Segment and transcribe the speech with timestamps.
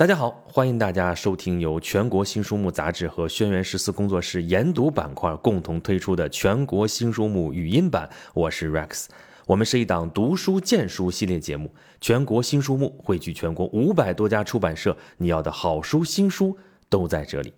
[0.00, 8.08] 大家好，欢迎大家收听由全国新书目杂志和轩辕十四工作室研读板块共同推出的全国新书目语音版。
[8.32, 9.08] 我是 Rex，
[9.44, 11.70] 我们是一档读书荐书系列节目。
[12.00, 16.56] 全国新书目汇聚全国五百多家出版社，你要的好书新书
[16.88, 17.52] 都在这里。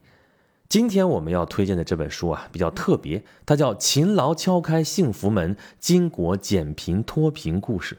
[0.69, 7.95] 今天我们要推荐的这本书啊，比较特别，它叫《勤劳敲开幸福门：巾帼减贫脱贫故事》。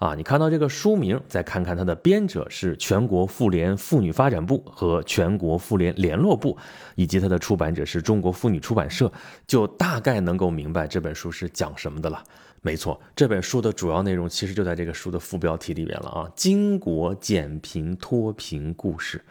[0.00, 6.56] 啊，你看到这个书名，再看看它的编者是全国妇联妇女发展部和全国妇联联络部，
[6.94, 9.12] 以及它的出版者是中国妇女出版社，
[9.46, 12.24] 就大概能够明白这本书是讲什么的了。
[12.62, 19.22] 没错，这本书的主要内容其实就在这个书的副标题里边了啊，巾帼减贫脱贫故事。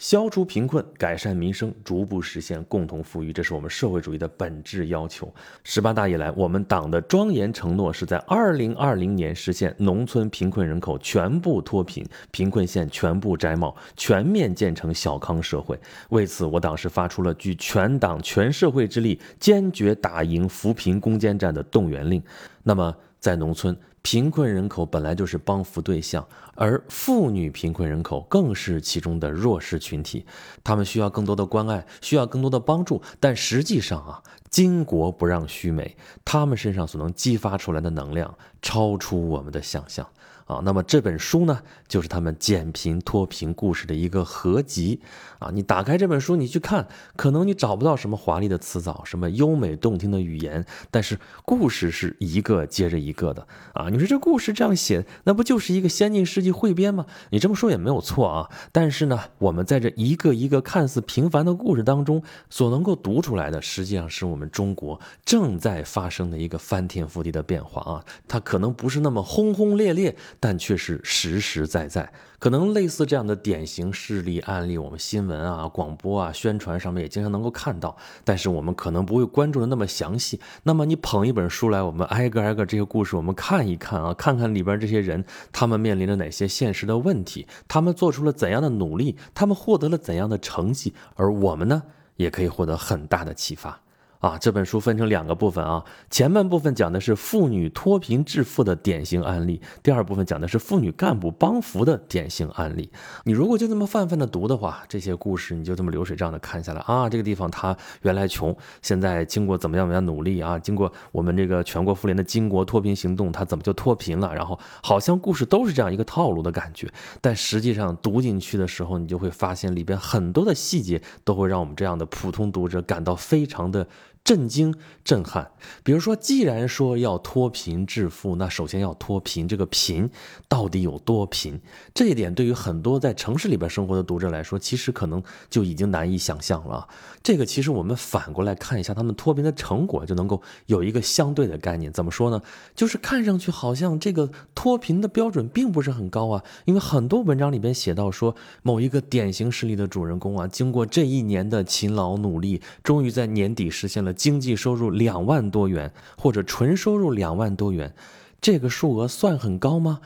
[0.00, 5.30] 消除贫困，改善民生，逐步实现共同富裕，这是我们社会主义的本质要求。
[5.62, 15.78] 十八大以来，我们党的庄严承诺是在二零二零年实现农村贫困人口全部脱贫，贫困县全部摘帽，全面建成小康社会。
[16.08, 22.22] 为此，我党是发出了举全党全社会之力，坚决打赢扶贫攻坚战的动员令。
[22.62, 30.24] 那么，在农村，贫困人口本来就是帮扶对象，而妇女贫困人口更是其中的弱势群体，
[30.64, 33.02] 他们需要更多的关爱，需要更多的帮助。
[33.20, 40.08] 但实际上啊，巾帼不让须眉，他们身上所能激发出来的能量超出我们的想象。
[40.50, 45.00] 啊，那么这本书呢，就是他们减贫脱贫故事的一个合集
[45.38, 45.48] 啊。
[45.54, 53.88] 你打开这本书，你去看，可能你找不到什么华丽的词藻，什么优美动听的语言，但是故事是一个接着一个的啊。
[53.90, 57.06] 你说这故事这样写，那不就是一个先进世纪汇编吗？
[57.30, 58.50] 你这么说也没有错啊。
[58.72, 68.04] 但是呢，我们在这一个一个看似平凡的故事当中，所能够读出来的，实际上是我们中国正在发生的一个翻天覆地的变化啊。
[68.26, 70.16] 它可能不是那么轰轰烈烈。
[70.42, 77.94] 但却是实实在在，可能类似这样的典型事例案例，我们新闻啊、广播啊、宣传上面也经常能够看到。
[78.24, 80.40] 但是我们可能不会关注的那么详细。
[80.62, 91.82] 那么你捧一本书来，我们挨个挨个这些故事，我们看一看啊，看看里边这些人，他们面临着哪些现实的问题，他们做出了怎样的努力，他们获得了怎样的成绩，而我们呢，
[92.16, 93.78] 也可以获得很大的启发。
[94.20, 102.90] 啊，这本书分成两个部分啊，前半部分讲的是妇女脱贫致富的典型案例，第二部分讲的是妇女干部帮扶的典型案例。
[103.24, 114.34] 你如果就这么泛泛的读的话，这些故事你就这么流水账的看下来啊，这个地方他原来穷，现在经过怎么样怎么样努力啊，经过我们这个全国妇联的巾帼脱贫行动，他怎么就脱贫了？
[114.34, 116.86] 然后好像故事都是这样一个套路的感觉，
[117.22, 123.88] 但实际上读进去的时候，你就会发现里边很多的细节都会让我们这样的普通读者感到非常的。
[124.22, 125.50] 震惊、震撼。
[125.82, 129.48] 比如说，既然说要脱贫致富，那首先要脱贫。
[129.48, 130.08] 这个贫
[130.48, 131.60] 到底有多贫？
[131.92, 136.86] 这一点对于很多在城市里边生活的读者来说，其实可能就已经难以想象了。
[137.22, 141.92] 这个其实我们反过来看一下他们脱贫的成果，就能够有一个相对的概念。
[141.92, 142.40] 怎么说呢？
[142.74, 146.44] 就是看上去好像这个脱贫的标准并不是很高啊。
[146.66, 154.09] 因为很多文章里边写到说，某一个典型事例的主人公啊，经过这一年的勤劳努力，终于在年底实现了。
[154.12, 157.94] 经济收入两万多元，或者纯收入两万多元，
[158.40, 160.00] 这个数额算很高吗？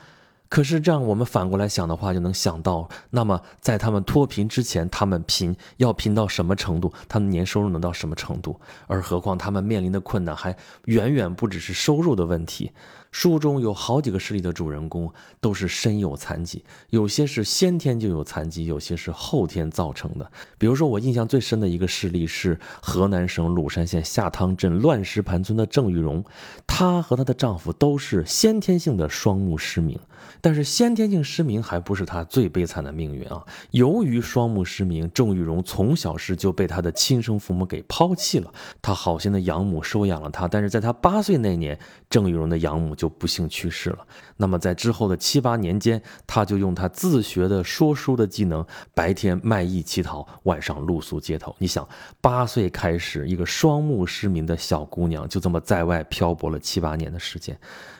[0.51, 6.93] 可是这样我们反过来想的话，就能想到，那么在他们脱贫之前，他们贫要贫到什么程度？
[7.09, 8.61] 他们年收入能到什么程度？
[8.87, 12.71] 而何况他们面临的困难还远远不只是收入的问题。
[13.15, 15.09] 书中有好几个事例的主人公
[15.41, 20.29] 都是身有残疾，有些是先天就有残疾，有些是后天造成的。
[20.59, 26.25] 比如说，我印象最深的一个事例是河南省鲁山县下汤镇乱石盘村的郑玉荣，
[26.67, 29.97] 她和她的丈夫都是先天性的双目失明。
[30.41, 33.45] 但是先天性失明还不是她最悲惨的命运啊！
[33.71, 38.53] 由于双目失明，郑玉荣从小时就被她的亲生父母给抛弃了。
[38.83, 41.79] 她好心的养母收养了她，但是在她八岁那年，
[42.11, 43.99] 郑玉荣的养母就就不幸去世了。
[44.39, 51.55] 那么在之后的七八年间，她就用她自学的说书的技能，白天卖艺乞讨，晚上露宿街头。
[51.59, 51.87] 你想，
[52.23, 57.55] 八岁开始，一个双目失明的小姑娘就这么在外漂泊了七八年的时间。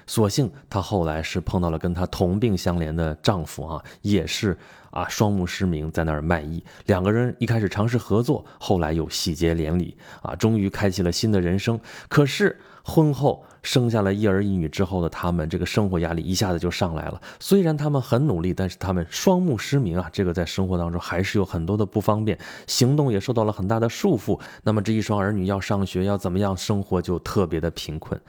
[0.07, 4.57] 所幸她后来是碰到了跟她同病相怜的丈夫啊，也是
[4.91, 6.65] 啊双目失明，在那儿卖艺。
[6.87, 11.79] 两个人一开始尝试合作，后来又喜结连理啊，终于开启了新的人生。
[12.09, 17.21] 可是婚后生下了一儿一女之后的他们，这个生活压力一下子就上来了。
[17.41, 22.39] 虽然他们很努力，但是他们双目失明啊，这个在生活当中还是有很多的不方便，
[22.69, 24.39] 行动也受到了很大的束缚。
[24.63, 28.21] 那么这一双儿女要上学，要怎么样生活，就特别的贫困。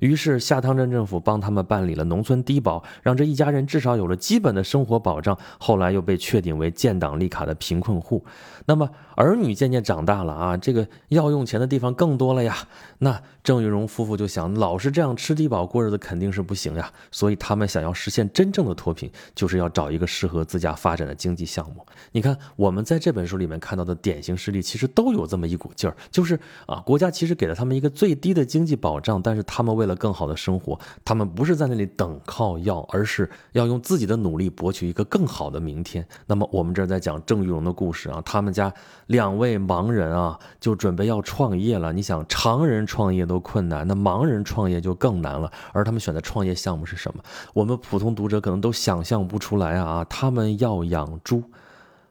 [0.00, 5.38] 于是下汤镇政府帮他们办理了农村低保，让这一家人至少有了基本的生活保障。
[5.58, 8.24] 后来又被确定为建档立卡的贫困户。
[8.66, 12.56] 那么儿女渐渐长大了啊，这个要用钱的地方更多了呀。
[12.98, 16.92] 那郑玉荣夫妇就想，老是这样吃低保过日子肯定是不行呀。
[17.12, 21.86] 所以他们想要实现真正的脱贫，就是要找一个适合自家发展的经济项目。
[22.10, 36.04] 你看，我们在这本书里面看到的典型事例，其实都有这么一股劲儿，就是啊，国家其实给了他们一个最低的经济保障，但是他们为了更好的生活，他们不是在那里等靠要，而是要用自己的努力博取一个更好的明天。
[36.26, 38.72] 那么我们这儿在讲郑玉荣的故事啊，他们家
[39.06, 41.92] 两位盲人啊，就准备要创业了。
[41.92, 45.52] 你想，常人创业都困难，那盲人创业也就更难了。
[45.72, 47.22] 而他们选的创业项目是什么？
[47.54, 50.04] 我们普通读者可能都想象不出来啊！
[50.08, 51.42] 他们要养猪，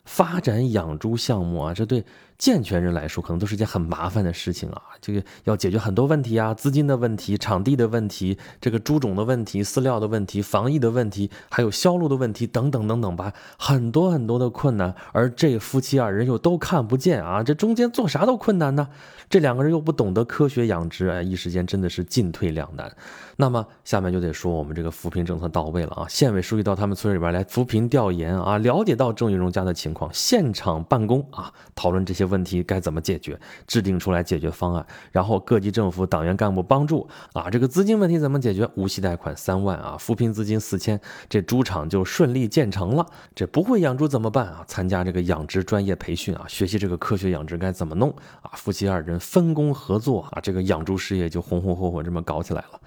[0.05, 2.05] 发展养猪项目啊，这对。
[2.41, 4.81] 健全人来说，可能都是件很麻烦的事情啊。
[4.99, 14.95] 这个要解决很多问题啊，资金的问题、场地的问题、这个猪种的问题、饲料的问题、防疫的问题，还有销路的问题等等等等吧，很多很多的困难。
[15.11, 18.87] 而这夫妻二人又都看不见啊，这中间做啥都困难呢。
[19.29, 22.91] 这两个人又不懂得科学养殖，哎，一时间真的是进退两难。
[23.37, 26.07] 那么下面就得说我们这个扶贫政策到位了啊。
[26.09, 32.30] 县委书记到他们村里边来扶贫调研啊，了解到郑玉荣家的情况，现场办公啊，讨论这些。
[32.31, 33.39] 问题该怎么解决？
[33.67, 38.67] 制定出来解决方案，然后各级政府党员干部帮助啊，这个资金问题怎么解决？
[38.75, 40.99] 无息贷款三万啊，扶贫资金四千，
[41.29, 43.05] 这猪场就顺利建成了。
[43.35, 44.63] 这不会养猪怎么办啊？
[44.65, 48.09] 参加这个养殖专业培训啊，学习这个科学养殖该怎么弄
[48.41, 48.51] 啊？
[48.55, 52.79] 夫妻二人分工合作啊，这个养猪事业就红红火火这么搞起来了。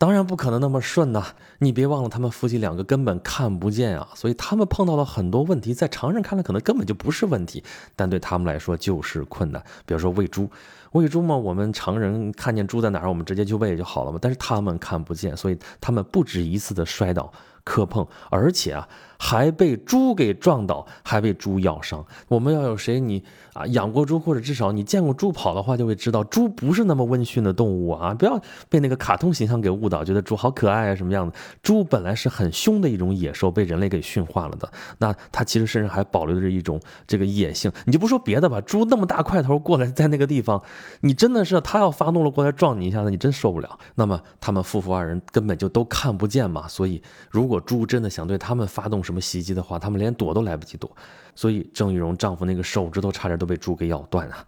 [0.00, 1.26] 当然不可能那么顺呐！
[1.58, 7.62] 你别忘了，他们夫妻两个根本看不见啊，所以他们碰到了很多问题，在常人看来可能根本就不是问题，
[7.94, 9.62] 但对他们来说就是困难。
[9.84, 10.48] 比如说喂猪，
[10.92, 17.30] 喂猪嘛，我们常人看见猪在哪儿，我们直接就喂就好了嘛，但是他们看不见，所以他们不止一次的摔倒。
[17.70, 22.04] 磕碰，而且啊，还被猪给撞倒，还被猪咬伤。
[22.26, 23.22] 我们要有谁你
[23.52, 28.12] 啊养过猪，或者至少你见过猪跑的话，就会知道猪不是那么温驯的动物啊！
[28.12, 31.36] 不要被那个卡通形象给误导，觉得猪好可爱啊什么样子？
[31.62, 34.68] 猪本来是很凶的一种野兽，被人类给驯化了的。
[34.98, 37.70] 那它其实身上还保留着一种这个野性。
[37.84, 40.60] 你就不说别的吧，猪那么大块头过来，在那个地方，
[41.02, 43.78] 你真的是它要发怒了过来撞你一下子，你真受不了。
[43.94, 47.00] 那么他们夫妇二人根本就都看不见嘛，所以
[47.30, 50.90] 如果猪真的想对他们发动什么袭击的话，他们连躲都来不及躲，
[51.34, 54.44] 所以郑玉荣丈夫那个手指头差点都被猪给咬断啊！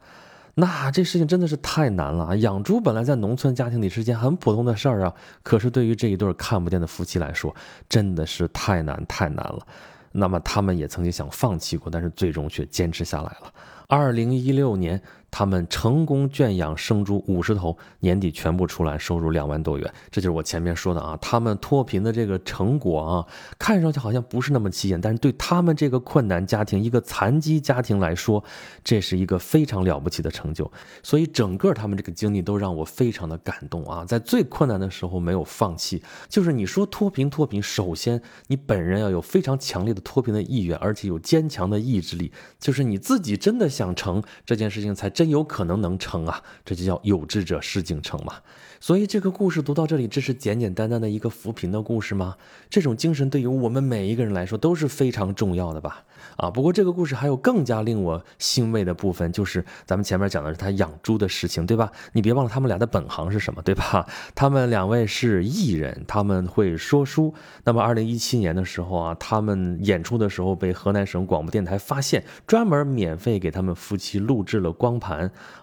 [0.55, 2.37] 那这事情真的是太难了啊！
[2.37, 7.55] 养猪本来在农村家庭里是件很普通的事儿啊，可是对于这一对看不见的夫妻来说，
[7.88, 9.67] 真的是太难太难了。
[10.12, 13.53] 那么他们也曾经想放弃过，但是最终却坚持下来了。
[13.88, 15.03] 二零一六年。
[15.32, 19.94] 他们成功圈养生猪五十头，年底全部出栏，收入两万多元。
[20.11, 23.26] 这就是我前面说的啊，他们脱贫的这个成果啊，
[23.58, 28.44] 看上去好像不是那么起眼，但是对他们这个困难家庭、一个残疾家庭来说，
[28.84, 30.70] 这是一个非常了不起的成就。
[31.02, 36.02] 所以整个他们这个经历都让我非常的感动啊，在最困难的时候没有放弃。
[36.29, 42.31] 就是你说脱贫脱贫，首先你本人要有非常强烈的脱贫的意愿，而且有坚强的意志力，
[42.61, 45.21] 就是你自己真的想成这件事情才真。
[45.22, 46.42] 真有可能能成啊！
[46.64, 48.34] 这就叫有志者事竟成嘛。
[48.80, 52.34] 所以这个故事读到这里，这是简简单单的一个扶贫的故事吗？
[52.69, 56.02] 这种精神对于我们每一个人来说都是非常重要的吧？
[56.36, 61.93] 啊，不过这个故事还有更加令我欣慰的部分，就是咱们前面讲的是他养猪的事情，对吧？
[62.14, 64.05] 你别忘了他们俩的本行是什么，对吧？
[64.34, 67.32] 他们两位是艺人，他们会说书。
[67.62, 75.11] 那么二零一七年的时候啊，他们演出的时候被河南省广播电台发现，专门免费给他们夫妻录制了光盘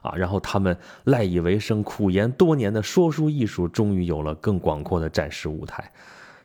[0.02, 3.00] 啊，然后他们赖以为生、苦研多年的说。
[3.00, 5.90] 说书艺术终于有了更广阔的展示舞台，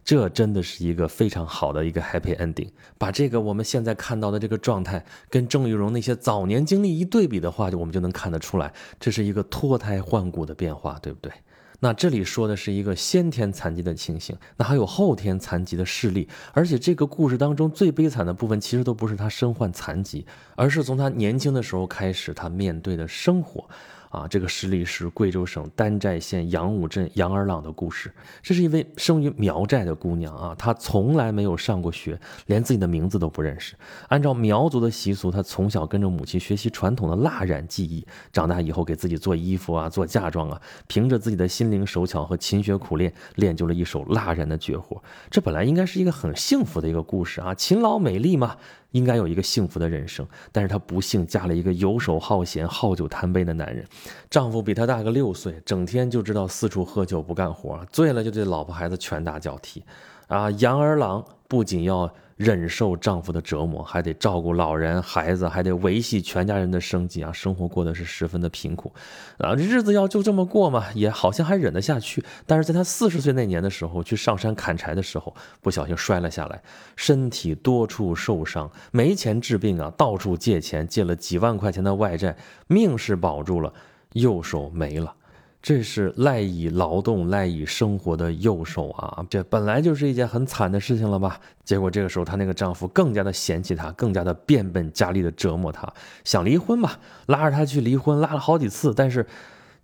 [0.04, 2.68] 这真的是一个非常好的一个 happy ending。
[2.96, 11.32] 把这个我们现在看到的这个状态跟郑玉荣那些早年经历一对比的话，就我们就能看得出来，这是一个脱胎换骨的变化，对不对？
[11.81, 20.26] 那这里说的是一个先天残疾的情形，那还有后天残疾的事例，而且这个故事当中最悲惨的部分，其实都不是他身患残疾，
[20.57, 23.69] 而是从他年轻的时候开始，他面对的生活。
[24.14, 28.12] 啊，这个实例是贵州省丹寨县杨武镇杨二郎的故事。
[28.42, 33.75] 这是一位生于苗寨的姑娘啊，她从来没有上过学，连自己的名字都不认识。
[34.09, 45.02] 按照苗族的习俗，她从小跟着母亲学习传统的蜡染技艺，长大以后给自己做衣服啊，做嫁妆啊，凭着自己的心灵手巧和勤学苦练，练就了一手蜡染的绝活。
[45.28, 48.56] 这本来应该是一个很幸福的一个故事啊，勤劳美丽嘛。
[48.94, 53.85] 应该有一个幸福的人生，但是她不幸嫁了一个游手好闲、好酒贪杯的男人，
[54.30, 59.82] 丈夫比她大个六岁，整天就知道四处喝酒不干活，醉了就对老婆孩子拳打脚踢。
[60.26, 68.90] 啊，杨二郎不仅要忍受丈夫的折磨，还得照顾老人、孩子，还得维系全家人的生计啊，生活过得是十分的贫苦，
[69.37, 72.25] 啊，日子要就这么过嘛，也好像还忍得下去。
[72.46, 76.62] 但是在他四十岁那年的时候，去上山砍柴的时候，不小心摔了下来，
[76.96, 82.34] 身体多处受伤，没钱治病啊，到处借钱，借了几万块钱的外债，
[82.66, 83.73] 命是保住了，
[84.14, 85.14] 右手没了。
[85.62, 89.25] 这是赖以劳动、赖以生活的右手啊！
[89.30, 91.40] 这本来就是一件很惨的事情了吧？
[91.64, 95.90] 结果这个时候，她那个丈夫更加的嫌弃她，更加的变本加厉的折磨她，
[96.23, 98.92] 想离婚吧，拉着她去离婚，拉了好几次。
[98.92, 99.26] 但是，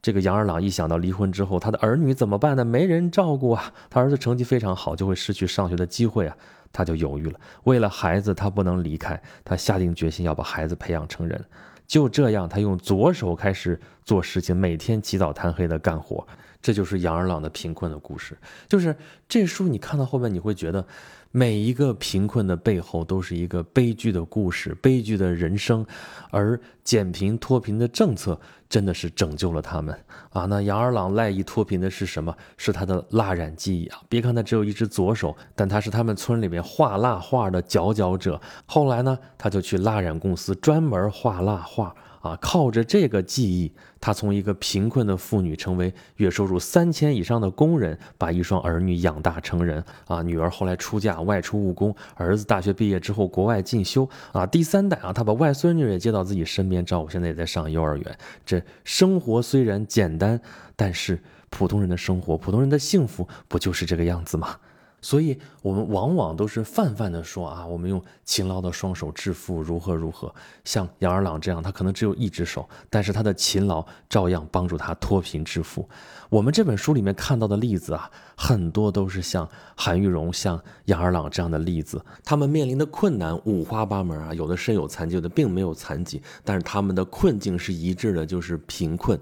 [0.02, 2.62] 这个杨二郎一想到离婚之后他的儿女怎么办呢？
[2.62, 3.72] 没人照顾啊！
[3.88, 6.36] 他儿子成绩非常好，就会失去上学的机会啊！
[6.74, 7.40] 他就犹豫了。
[7.64, 11.42] 为了孩子，他不能离开，他下定决心要把孩子培养成人。
[11.90, 16.24] 就这样，他用左手开始做事情，每天起早贪黑的干活。
[16.62, 18.38] 这就是杨二郎的贫困的故事。
[18.68, 18.94] 就是
[19.28, 20.86] 这书，你看到后面，你会觉得。
[21.32, 25.86] 每一个贫困的背后都是一个悲剧的故事，悲剧的人生，
[26.30, 29.96] 而减贫脱贫的政策真的是拯救了他们
[30.30, 30.46] 啊！
[30.46, 32.34] 那杨二郎赖以脱贫的是什么？
[32.56, 34.00] 是他的蜡染技艺啊！
[34.08, 38.40] 别看他只有一只左手，但他是他们村里面画蜡画的佼佼者。
[38.66, 41.94] 后来呢，他就去蜡染公司专门画蜡画。
[42.20, 49.82] 啊，靠着这个技艺，她从一个贫困的妇女成为月收入三千以上的工人，把一双儿女养大成人。
[50.06, 54.08] 啊，女儿后来出嫁外出务工，儿子大学毕业之后国外进修。
[54.32, 58.18] 啊，第三代啊，她把外孙女也接到自己身边照顾，现在也在上幼儿园。
[58.44, 60.40] 这生活虽然简单，
[60.76, 64.56] 但是普通人的生活，普通人的幸福，不就是这个样子吗？
[65.00, 70.34] 所以，我们往往都是泛泛的说啊，我们用勤劳的双手致富，如何如何。
[70.64, 75.88] 像杨二郎这样，他可能只有一只手，但是他的勤劳照样帮助他脱贫致富。
[76.28, 82.04] 我们这本书里面看到的例子啊，很多都是像韩玉荣、像杨二郎这样的例子。
[82.22, 89.18] 他们面临的困难五花八门啊，有的身有残疾，有的并没有残疾，但是他们的困境是一致的，就是贫困。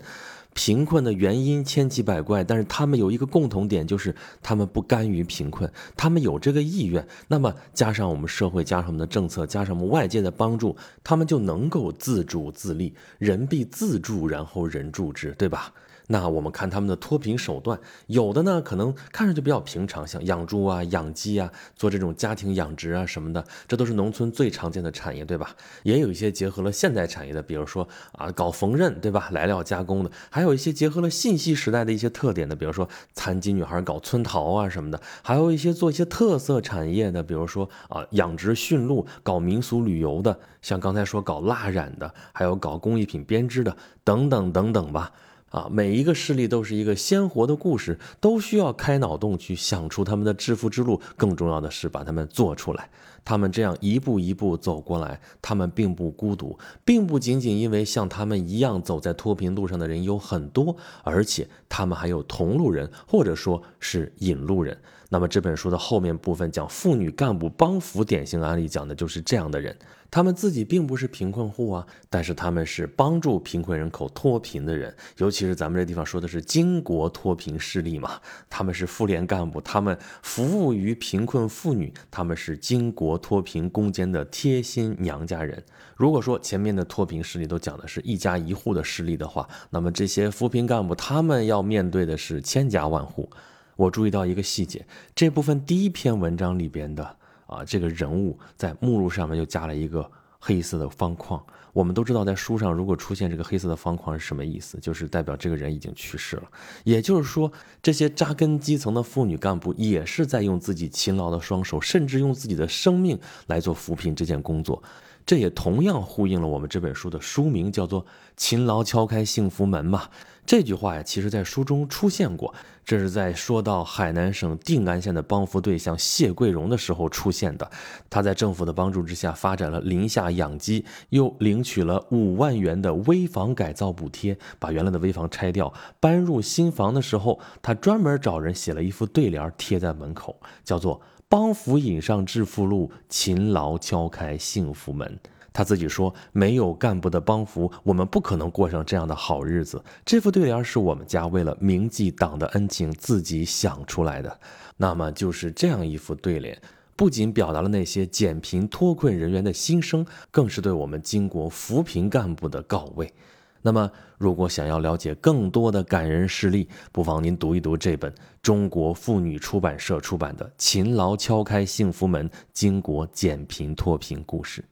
[0.60, 4.12] 贫困的原因千奇百怪，但是他们有一个共同点，就是
[4.42, 7.06] 他们不甘于贫困，他们有这个意愿。
[7.28, 12.92] 那么加上我们社会，加上我们的政策，加上我们外界的帮助，他们就能够自主自立。
[13.18, 15.72] 人必自助，然后人助之，对吧？
[16.10, 25.54] 那我们看他们的脱贫手段，有的呢可能看上去比较平常，像养猪啊、养鸡啊，做这种家庭养殖啊什么的，这都是农村最常见的产业，对吧？
[25.82, 29.28] 也有一些结合了现代产业的，比如说啊搞缝纫，对吧？
[29.32, 45.12] 来料加工的，还有一些结合了信息时代的一些特点的，比如说残疾女孩搞村陶啊什么的，还有一些做一些特色产业的，比如说啊养殖驯鹿、搞民俗旅游的，像刚才说搞蜡染的，还有搞工艺品编织的，等等等等吧。
[45.50, 51.00] 啊，每一个事例都是一个鲜活的故事，都需要开脑洞去想出他们的致富之路。
[51.16, 52.90] 更重要的是把他们做出来。
[53.28, 64.74] 他们这样一步一步走过来，他们并不孤独，并不仅仅因为像他们一样走在脱贫路上的人有很多，而且他们还有同路人，或者说是引路人。
[65.10, 69.76] 那么这本书的后面部分讲妇女干部帮扶典型案例，讲的就是这样的人。
[70.10, 74.94] 他们自己并不是贫困户啊，但是他们是帮助贫困人口脱贫的人。
[75.18, 78.18] 尤其是咱们这地方说的是巾帼脱贫势力嘛，
[78.48, 85.62] 他们是妇联干部，他们服务于贫困妇女，他们是巾帼脱贫攻坚的贴心娘家人。
[85.96, 93.28] 如果说前面的脱贫事例都讲的是一家一户的事例的话，那么这些扶贫干部他们要面对的是千家万户。
[93.76, 97.16] 我注意到一个细节，这部分第一篇文章里边的。
[97.48, 101.42] 啊，这个人物在目录上面又加了一个黑色的方框。
[101.72, 106.44] 我们都知道，在书上如果出现这个黑色的方框是什么意思，就是代表这个人已经去世了。
[106.82, 114.82] 也就是说，这些扎根基层的妇女干部也是在用自己勤劳的双手，甚至用自己的生命来做扶贫这件工作。
[115.28, 120.08] 这也同样呼应了我们这本书的书名，叫做“勤劳敲开幸福门”嘛。
[120.46, 127.70] 这句话呀，其实在书中出现过，这是在说到海南省定安县的帮扶对象谢桂荣的时候出现的。
[128.08, 135.70] 他在政府的帮助之下，发展了林下养鸡，又领取了五万元的危房改造补贴，把原来的危房拆掉，
[136.00, 145.18] 搬入新房的时候，他专门找人写了一副对联贴在门口，叫做“帮扶引上致富路，勤劳敲开幸福门”。
[145.52, 154.38] 他自己说：“没有干部的帮扶，我们不可能过上这样的好日子。”这副对联是我们家为了铭记党的恩情自己想出来的。
[154.76, 156.56] 那么就是这样一副对联，
[156.94, 163.12] 不仅表达了那些减贫脱困人员的心声，更是对我们巾帼扶贫干部的告慰。
[163.60, 174.62] 那么，如果想要了解更多的感人事例，不妨您读一读这本中国妇女出版社出版的《勤劳敲开幸福门：巾帼减贫脱贫故事》。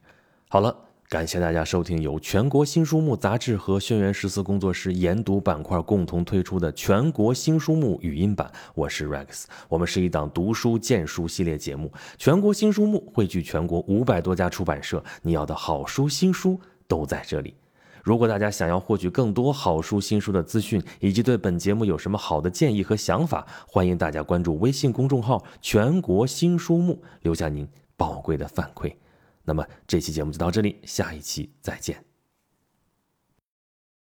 [0.47, 0.75] 好了，
[1.09, 8.49] 感谢大家收听由全国新书目杂志和轩辕十四工作室研读板块共同推出的全国新书目语音版。
[8.73, 11.91] 我是 Rex，我们是一档读书荐书系列节目。
[12.17, 17.53] 全国新书目汇聚全国五百多家出版社，你要的好书新书都在这里。
[18.07, 28.93] 如果大家想要获取更多好书新书的资讯，以及对本节目有什么好的建议和想法，欢迎大家关注微信公众号“全国新书目”，留下您宝贵的反馈。
[29.43, 32.06] 那么这期节目就到这里，下一期再见。